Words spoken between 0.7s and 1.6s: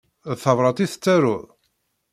i tettaruḍ?